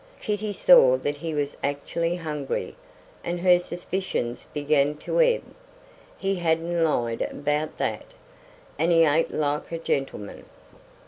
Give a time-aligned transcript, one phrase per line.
[0.19, 2.75] Kitty saw that he was actually hungry,
[3.23, 5.43] and her suspicions began to ebb.
[6.17, 8.05] He hadn't lied about that.
[8.79, 10.45] And he ate like a gentleman.